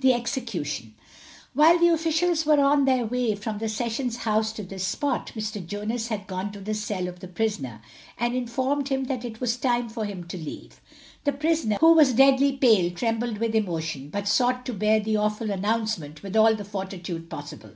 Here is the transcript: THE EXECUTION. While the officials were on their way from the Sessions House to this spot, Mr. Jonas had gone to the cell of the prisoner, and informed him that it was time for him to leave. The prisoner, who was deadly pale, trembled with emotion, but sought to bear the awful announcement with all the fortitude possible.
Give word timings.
THE 0.00 0.14
EXECUTION. 0.14 0.94
While 1.52 1.78
the 1.78 1.88
officials 1.92 2.46
were 2.46 2.58
on 2.58 2.86
their 2.86 3.04
way 3.04 3.34
from 3.34 3.58
the 3.58 3.68
Sessions 3.68 4.16
House 4.24 4.50
to 4.54 4.62
this 4.62 4.82
spot, 4.82 5.32
Mr. 5.36 5.62
Jonas 5.62 6.08
had 6.08 6.26
gone 6.26 6.52
to 6.52 6.60
the 6.62 6.72
cell 6.72 7.06
of 7.06 7.20
the 7.20 7.28
prisoner, 7.28 7.82
and 8.16 8.34
informed 8.34 8.88
him 8.88 9.04
that 9.04 9.26
it 9.26 9.42
was 9.42 9.58
time 9.58 9.90
for 9.90 10.06
him 10.06 10.24
to 10.28 10.38
leave. 10.38 10.80
The 11.24 11.32
prisoner, 11.34 11.76
who 11.82 11.92
was 11.92 12.14
deadly 12.14 12.52
pale, 12.56 12.92
trembled 12.92 13.36
with 13.36 13.54
emotion, 13.54 14.08
but 14.08 14.26
sought 14.26 14.64
to 14.64 14.72
bear 14.72 15.00
the 15.00 15.18
awful 15.18 15.50
announcement 15.50 16.22
with 16.22 16.34
all 16.34 16.54
the 16.54 16.64
fortitude 16.64 17.28
possible. 17.28 17.72